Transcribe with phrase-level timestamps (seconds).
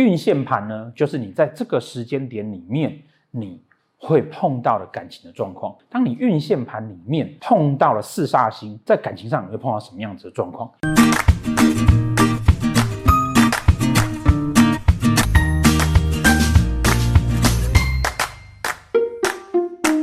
[0.00, 2.98] 运线盘呢，就是你在这个时间点里面
[3.30, 3.62] 你
[3.98, 5.76] 会碰到的感情的状况。
[5.90, 10.70] 当你运线盘里面碰到了四煞星，在感情上你会碰到什么样子的状况？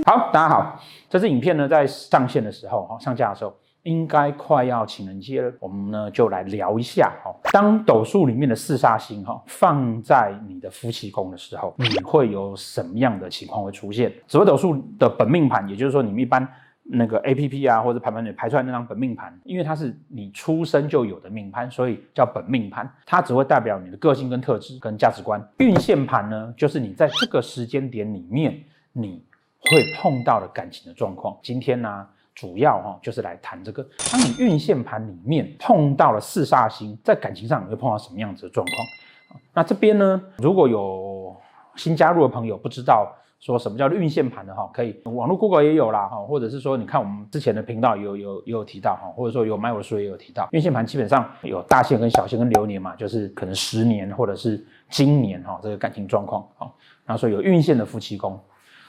[0.05, 0.79] 好，大家好，
[1.09, 3.51] 这支影片呢，在上线的时候，哈，上架的时候。
[3.87, 7.33] 应该快要情人节了，我们呢就来聊一下哈。
[7.53, 14.13] 当斗数里面的四煞星哈放在你的夫妻宫的时候，你会有什么样的情况会出现？
[14.27, 16.45] 紫微斗数的本命盘，也就是说你们一般
[16.83, 22.91] 那个 APP 啊或者排盘里排出来那张本命盘，因为它是你出生就有的命盘，所以叫本命盘。
[23.05, 25.41] 它只会代表你的个性跟特质跟价值观。
[25.59, 29.23] 运线盘呢，就是你在这个时间点里面你
[29.61, 31.37] 会碰到的感情的状况。
[31.41, 32.05] 今天呢？
[32.37, 39.41] 主要哈就是来谈这个，当你运线盘里面碰到了四煞星，在感情上你会碰到什么样子的状况？
[39.55, 41.35] 那这边呢，如果有
[41.75, 56.69] 新加入的朋友不知道说什么叫运线盘的哈，可以网络 Google 也有啦哈，或者是说你看我们之前的频道有有也有提到哈，或者说有买我的书也有提到，运线盘基本上有大限跟小限跟流年嘛，就是可能十年或者是今年哈这个感情状况啊，
[57.03, 58.39] 然后说有运线的夫妻宫，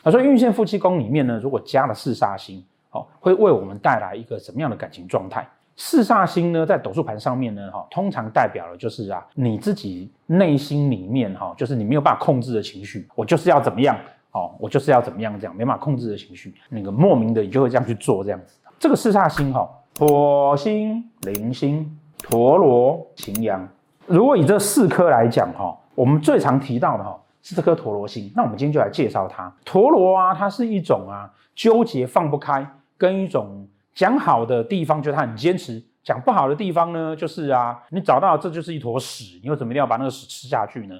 [0.04, 2.62] 那说运线夫妻宫里面呢，如果加了四煞星。
[2.98, 5.46] 好，会为我们带来一个什么样的感情状态？
[5.76, 13.96] 四煞星呢，在斗数盘上面呢，哈，通常代表的就是啊，你自己内心里面哈，就是你没有办法控制的情绪，我就是要怎么样，
[14.32, 18.58] 哦，我就是要怎么样，这样没办法控制的情绪，那个莫名的你就会这样去做这样子。
[18.78, 23.68] 这个四煞星哈，火星、铃星、陀罗、擎羊，
[24.06, 27.18] 如果以这四颗来讲哈，我们最常提到的哈。
[27.40, 29.50] 是这颗陀罗星，那我们今天就来介绍它。
[29.64, 32.66] 陀罗啊，它是一种啊纠结放不开，
[32.98, 40.94] 跟一种讲好的地方就是他很坚持，讲不好的地方呢就是啊，你找到这就是一坨屎，你为什么一定要把那个屎吃下去呢？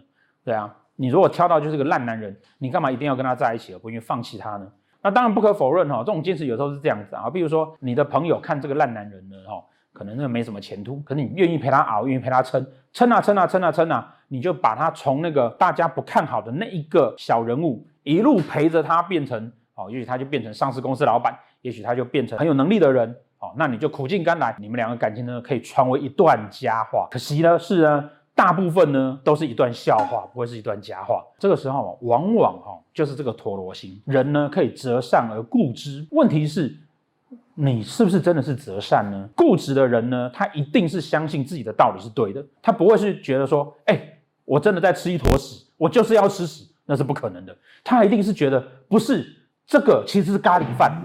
[0.44, 4.66] 对啊，你如果挑到就是个烂男人，你干嘛一定要跟他在一起而不愿意放弃他呢？
[5.02, 9.62] 那当然不可否认哈，这种坚持有时候是这样子啊，比如说你的朋友看这个烂男人呢哈。
[9.91, 27.08] 可能那没什么前途，可是你愿意陪他熬，愿意陪他撑，撑啊撑啊撑啊撑啊，你就把他从那个大家不看好的那一个小人物，一路陪着他变成哦，也许他就变成上市公司老板，也许他就变成很有能力的人哦，那你就苦尽甘来，你们两个感情呢可以传为一段佳话。
[27.10, 31.24] 可惜呢是呢，大部分呢都是一段笑话，不会是一段佳话。
[31.38, 36.76] 这个时候往往哈就是这个陀螺星，人呢可以择善而固之，问题是。
[37.60, 39.28] 你是不是真的是择善呢？
[39.34, 44.00] 固执的人呢，他一定是相信自己的道理是对的，他不会是觉得说，哎、
[44.44, 47.56] 我真的在吃一坨屎，我就是要吃屎，那是不可能的。
[47.82, 49.26] 他一定是觉得，不是
[49.66, 51.02] 这个其实是咖喱饭，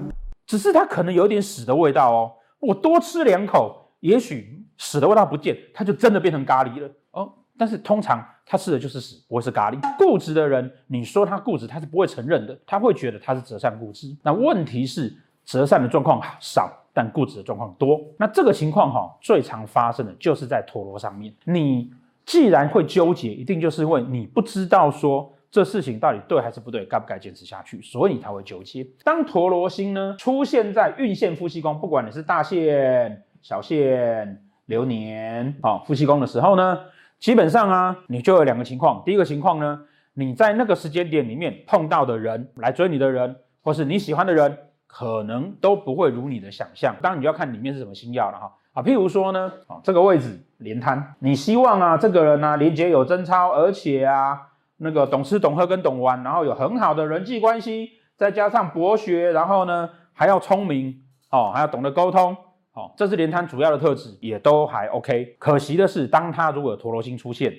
[0.53, 2.31] 只是它可能有点屎的味道哦。
[2.59, 7.33] 我多吃两口，也许屎的味道不见，它就真的变成咖喱了哦。
[7.57, 9.97] 但是通常他吃的就是屎，不会是咖喱。
[9.97, 14.15] 固执的人，你说他固执，他是不会承认的，他会觉得他是择善固执。
[14.21, 15.11] 那问题是。
[15.45, 17.99] 择善的状况少，但固执的状况多。
[18.17, 21.33] 那这个情况哈，最常发生的就是在陀螺上面。
[21.43, 21.91] 你
[22.25, 28.83] 既然会纠结，一定就是因为你不知道说这事情到底对还是不对，该不该坚持下去，所以你才会纠结。
[29.03, 36.79] 当陀罗星呢出现在运线夫妻宫，不管你是大限、小限、流年，好，夫妻宫的时候呢，
[37.19, 39.03] 基本上啊，你就有两个情况。
[39.05, 39.81] 第一个情况呢，
[40.15, 44.57] 你在那个时间点里面碰到的人，来追你的人，或是你喜欢的人。
[44.95, 54.39] 可能都不会如你的想象，当然你就要看里面是什么星曜了哈啊，譬如说呢，啊这个位置连贪，你希望啊这个人呢、啊、廉洁有贞操，而且啊
[54.83, 61.01] 那个懂吃懂喝跟懂玩，然后有很好的人际关系，再加上博学，然后呢还要聪明
[61.31, 62.35] 哦，还要懂得沟通
[62.73, 65.35] 哦，这是廉贪主要的特质，也都还 OK。
[65.39, 67.53] 可惜的是，当他如果有陀罗星出现，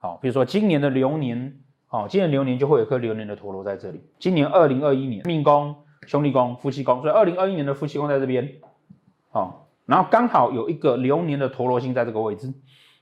[0.00, 1.58] 好，比如说今年的流年，
[1.90, 5.74] 哦，今年流年就会有颗流年的陀螺在这里，今年二零二一年命宫。
[6.06, 8.48] 兄弟宫、夫妻宫，所以二零二一年的夫妻宫在这边，
[9.30, 12.54] 好，然后刚好有一个流年的陀罗星在这个位置，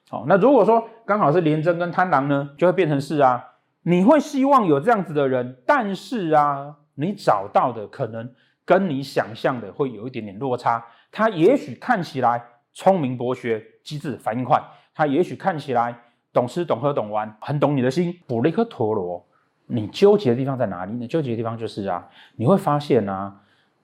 [0.09, 3.44] 好，那如果说刚好是廉贞跟贪狼呢，就会变成是啊，
[3.88, 8.28] 你会希望有这样子的人，但是啊，你找到的可能
[8.65, 10.84] 跟你想象的会有一点点落差。
[11.12, 12.44] 他也许看起来
[12.74, 14.60] 聪明博学、机智、反应快，
[14.92, 15.97] 他也许看起来
[16.33, 19.24] 懂吃懂喝懂玩，很懂你的心，补了一颗陀螺。
[19.66, 21.06] 你纠结的地方在哪里呢？
[21.06, 23.41] 纠结的地方就是啊，你会发现啊，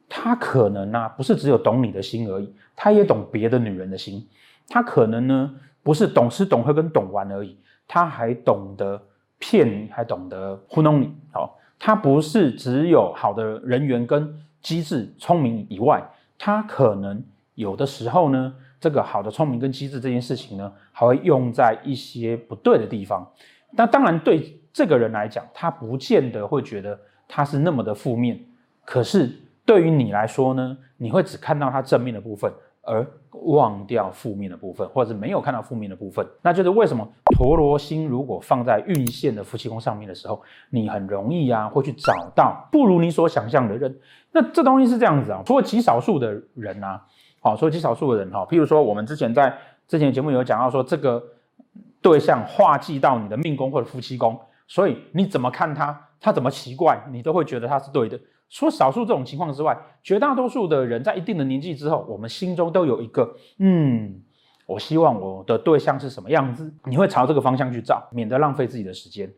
[0.08, 4.28] 他可能啊，不是只有懂你的心而已，他也懂别的女人的心。
[4.66, 5.54] 他可能呢，
[5.84, 7.56] 不是懂吃懂喝跟懂玩而已，
[7.86, 9.00] 他还懂得
[9.42, 11.12] 骗你，还懂得糊弄你。
[11.32, 16.00] 好，他不是只有好的人缘跟机智聪明以外，
[16.38, 17.20] 他可能
[17.56, 23.28] 有的时候呢，这个好的聪明跟机智这件事情呢，还会用在一些不对的地方。
[23.72, 26.96] 那当然对这个人来讲，他不见得会觉得
[27.26, 28.38] 他是那么的负面。
[28.84, 29.28] 可是
[29.66, 32.52] 对于你来说呢，你会只看到他正面的部分，
[32.82, 36.24] 而忘掉负面的部分，或者是没有看到负面的部分。
[36.42, 40.40] 那就是为什么陀罗星如果放在运线的夫妻宫上面的时候，
[40.70, 43.98] 你很容易啊会去找到不如你所想象的人。
[44.32, 47.02] 那这东西是这样子啊，除了极少数的人啊，
[47.40, 49.52] 好，除了极少数的人哈，譬如说我们之前在
[49.86, 51.22] 之前的节目有讲到说，这个
[52.00, 58.18] 对象化忌到你的命宫或者夫妻宫，所以你怎么看他，他怎么奇怪，你都会觉得他是对的。
[58.48, 64.20] 除了少数这种情况之外，绝大多数的人在一定的年纪之后，我们心中都有一个，嗯，
[64.66, 69.30] 我希望我的对象是什么样子，你会朝这个方向去找，免得浪费自己的时间。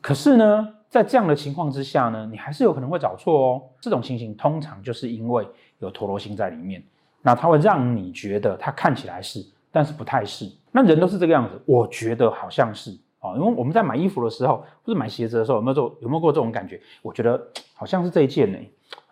[0.00, 3.62] 可是呢，在这样的情况之下呢，你还是有可能会找错哦。
[3.80, 5.46] 这种情形通常就是因为
[5.78, 6.82] 有陀螺星在里面，
[7.22, 10.50] 那它会让你觉得它看起来是，但是不太是。
[10.70, 12.98] 那人都是这个样子，我觉得好像是。
[13.20, 16.80] 哦，因为我们在买衣服的时候，或者买鞋子的时候，有没有做有没有过这种感觉？
[17.02, 17.40] 我觉得
[17.72, 18.58] 好像是这一件呢，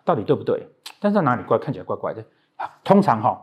[0.03, 0.67] 到底对不对？
[0.99, 2.21] 但是在哪里怪，看起来怪怪的。
[2.83, 3.41] 通常哈、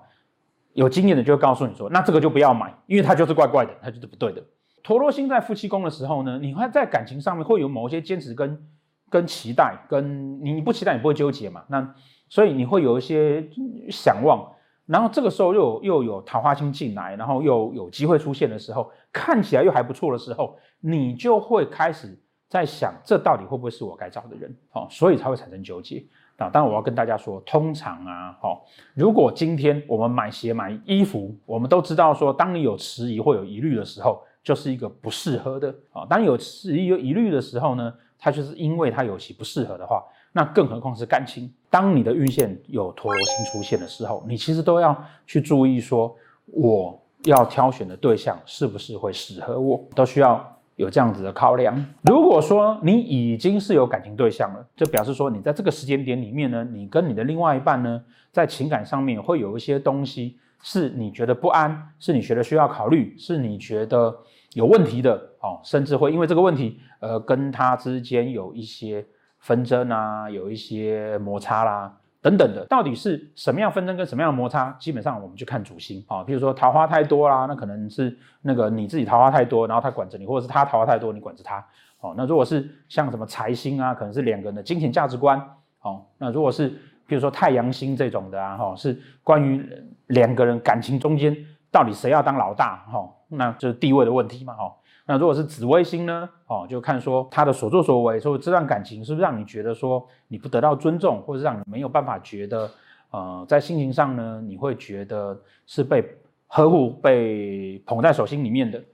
[0.73, 4.43] 有经验的就会告诉你说，那这个就不要买，因为它就是怪怪的，它就是不对的。
[4.83, 8.69] 陀罗星在夫妻宫的时候呢，你会在感情上面会有某些坚持跟
[9.11, 11.65] 跟期待，跟你不期待你不会纠结嘛？
[11.69, 11.95] 那
[12.29, 13.49] 所以你会有一些
[13.91, 14.53] 想望。
[14.87, 22.19] 然后这个时候又又有桃花星进来，然后又有机会出现的时候，看起来又还不错的时候，你就会开始
[22.49, 24.57] 在想，这到底会不会是我该找的人？
[24.73, 26.07] 哦，所以才会产生纠结。
[26.39, 28.59] 啊当然我要跟大家说，通常啊，哦，
[28.95, 36.07] 如果今天我们买鞋买衣服，我们都知道说，当你有迟疑或有疑虑的时候，就是一个不适合的啊。
[36.09, 40.03] 当有迟疑有疑虑的时候呢，它就是因为它有其不适合的话。
[40.31, 41.53] 那更何况是感情。
[41.71, 44.97] 当你的运线有陀罗星出现的时候，你其实都要
[45.27, 46.15] 去注意说，
[46.47, 51.77] 我要挑选的对象是不是会适合我，都需要有这样子的考量。
[52.05, 58.03] 如果说你已经是有感情对象了，就表示说你在这个时间点里面呢，你跟你的另外一半呢，
[58.33, 64.17] 在情感上面会有一些东西是你觉得不安，是你觉得需要考虑，是你觉得
[64.55, 69.05] 有问题的哦，甚至会因为这个问题，呃，跟他之间有一些。
[69.41, 74.71] 纷争啊，有一些摩擦啦，等等的，到底是什么样纷争跟什么样的摩擦？
[74.81, 81.65] 基本上我们就看主星啊，比如说桃花太多啦，那可能是那个你自己桃花太多，然后他管着你，或者是他桃花太多，你管着他。
[82.01, 85.41] 哦，那如果是像什么财星啊，可能是两个人的金钱价值观。
[85.83, 86.69] 哦，那如果是
[87.07, 89.65] 比如说太阳星这种的啊，哈，是关于
[90.09, 91.37] 两个人感情中间
[91.71, 94.75] 到底谁要当老大，哈，那就是地位的问题嘛，哈。
[95.11, 96.29] 那如果是紫微星呢？
[96.49, 102.71] 哦，就看说他的所作所为，说这段感情是不是让你觉得说你不得到尊重，或者让你没有办法觉得，
[103.11, 106.05] 呃，在心情上呢，你会觉得是被
[106.47, 108.85] 呵护、被捧在手心里面的。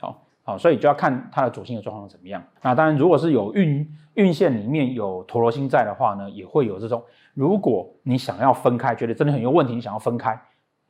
[0.00, 2.42] 好，好，所以就要看他的主星的状况怎么样。
[2.60, 7.00] 那当然，如果是有运运线里面有陀罗星在的话呢，也会有这种，
[7.34, 10.36] 如果你想要分开，觉得真的很有问题，你想要分开。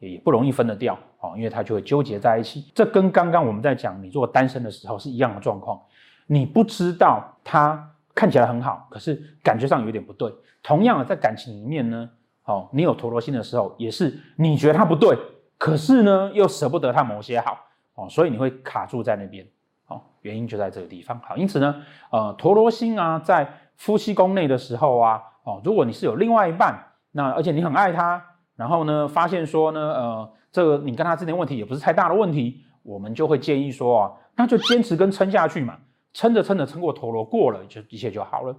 [0.09, 2.71] 也不容易分得掉，哦，因为他就会纠结在一起。
[2.75, 5.81] 这跟刚刚我们在讲你做单身的时候是一样的状况。
[6.27, 10.33] 你不知道他看起来很好，可是感觉上有点不对。
[10.63, 12.09] 同样的，在感情里面呢，
[12.45, 15.17] 哦，你有陀罗星的时候，也是你觉得他不对，
[15.59, 17.59] 可是呢又舍不得他某些好，
[17.95, 19.47] 哦，所以你会卡住在那边，
[19.89, 21.21] 哦，原因就在这个地方。
[21.21, 28.25] 好，因此呢，呃，陀罗星啊，在夫妻宫内的时候啊，哦，如果你是有另外一半，那而且你很爱他。
[28.57, 35.79] 然后呢，发现说呢，呃，这个你跟他之间问题也不是太大的问题，我们就会建议说啊，那就坚持跟撑下去嘛，
[36.13, 38.55] 撑着撑着撑过陀螺过了，就一切就好了，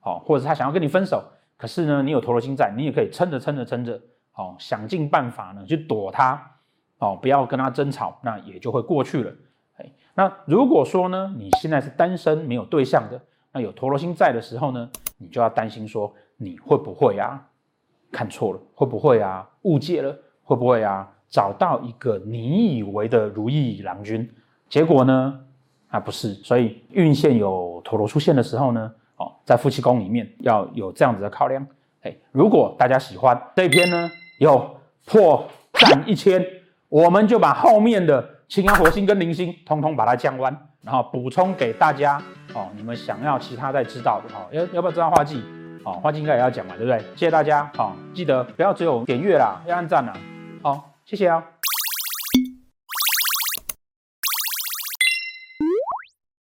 [0.00, 1.24] 好，或者他想要跟你分手，
[1.56, 6.40] 可是呢，你有陀螺星在，你也可以撑着撑着撑着，好，想尽办法呢去躲他，
[6.98, 9.32] 哦，不要跟他争吵，那也就会过去了。
[9.78, 13.20] 哎，那如果说呢，你现在是单身没有对象的，
[13.52, 17.48] 那有陀螺星在的时候呢，你就要担心说你会不会啊？
[18.12, 19.48] 看错了，会不会啊？
[19.62, 21.08] 误解了，会不会啊？
[21.28, 24.30] 找到一个你以为的如意郎君，
[24.68, 25.40] 结果呢？
[25.88, 26.34] 啊，不是。
[26.34, 31.66] 所以运线有陀螺出现的时候呢，哦，在夫妻宫里面要有这样子的考量。
[32.02, 34.76] 哎，如果大家喜欢这一篇呢，有
[35.06, 36.44] 破赞一千，
[36.90, 42.22] 我们就把后面的擎羊、火星跟零星通通把它降温，然后补充给大家。
[42.54, 45.42] 哦，你们想要其他再知道的，哦，要要不要知道化忌？
[45.84, 46.98] 好，花金应该也要讲嘛，对不对？
[47.16, 50.12] 谢谢大家，好，记得不要只有点阅啦，要按赞啦，
[50.62, 51.42] 好，谢谢啊。